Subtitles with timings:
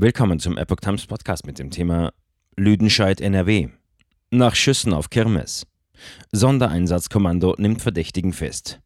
[0.00, 2.12] Willkommen zum Epoch Times Podcast mit dem Thema
[2.56, 3.70] Lüdenscheid NRW.
[4.30, 5.66] Nach Schüssen auf Kirmes.
[6.30, 8.78] Sondereinsatzkommando nimmt Verdächtigen fest.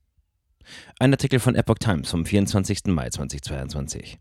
[0.98, 2.86] Ein Artikel von Epoch Times vom 24.
[2.86, 4.20] Mai 2022.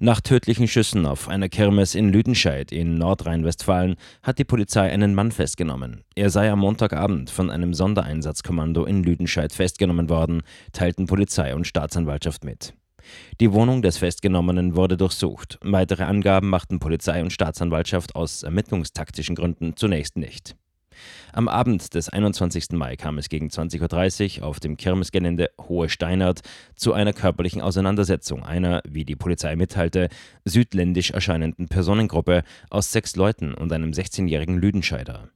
[0.00, 3.94] Nach tödlichen Schüssen auf einer Kirmes in Lüdenscheid in Nordrhein-Westfalen
[4.24, 6.02] hat die Polizei einen Mann festgenommen.
[6.16, 10.42] Er sei am Montagabend von einem Sondereinsatzkommando in Lüdenscheid festgenommen worden,
[10.72, 12.74] teilten Polizei und Staatsanwaltschaft mit.
[13.40, 15.58] Die Wohnung des Festgenommenen wurde durchsucht.
[15.62, 20.56] Weitere Angaben machten Polizei und Staatsanwaltschaft aus ermittlungstaktischen Gründen zunächst nicht.
[21.32, 22.70] Am Abend des 21.
[22.72, 26.40] Mai kam es gegen 20.30 Uhr auf dem Kirmesgelände Hohe Steinert
[26.74, 30.08] zu einer körperlichen Auseinandersetzung einer, wie die Polizei mitteilte,
[30.44, 35.28] südländisch erscheinenden Personengruppe aus sechs Leuten und einem 16-jährigen Lüdenscheider.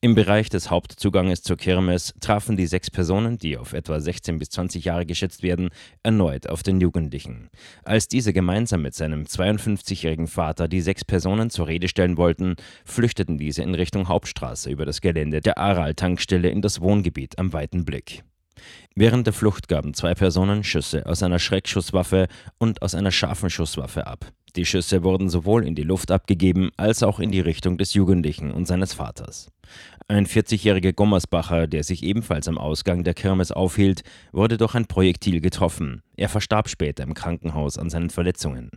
[0.00, 4.50] Im Bereich des Hauptzuganges zur Kirmes trafen die sechs Personen, die auf etwa 16 bis
[4.50, 5.70] 20 Jahre geschätzt werden,
[6.02, 7.50] erneut auf den Jugendlichen.
[7.84, 13.38] Als diese gemeinsam mit seinem 52-jährigen Vater die sechs Personen zur Rede stellen wollten, flüchteten
[13.38, 18.22] diese in Richtung Hauptstraße über das Gelände der Aral-Tankstelle in das Wohngebiet am weiten Blick.
[18.94, 24.06] Während der Flucht gaben zwei Personen Schüsse aus einer Schreckschusswaffe und aus einer scharfen Schusswaffe
[24.06, 24.32] ab.
[24.56, 28.50] Die Schüsse wurden sowohl in die Luft abgegeben als auch in die Richtung des Jugendlichen
[28.50, 29.50] und seines Vaters.
[30.08, 35.40] Ein 40-jähriger Gommersbacher, der sich ebenfalls am Ausgang der Kirmes aufhielt, wurde durch ein Projektil
[35.40, 36.02] getroffen.
[36.16, 38.70] Er verstarb später im Krankenhaus an seinen Verletzungen.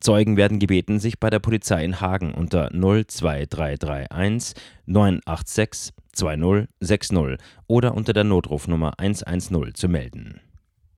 [0.00, 4.54] Zeugen werden gebeten, sich bei der Polizei in Hagen unter 02331
[4.86, 10.40] 986 2060 oder unter der Notrufnummer 110 zu melden.